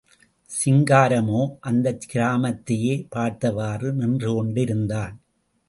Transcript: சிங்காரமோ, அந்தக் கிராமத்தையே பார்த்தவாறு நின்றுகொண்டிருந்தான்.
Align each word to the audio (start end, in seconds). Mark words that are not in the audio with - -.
சிங்காரமோ, 0.65 1.57
அந்தக் 1.59 2.09
கிராமத்தையே 2.13 3.05
பார்த்தவாறு 3.09 3.93
நின்றுகொண்டிருந்தான். 3.93 5.15